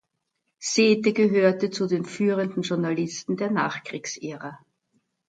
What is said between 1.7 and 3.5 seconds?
den führenden Journalisten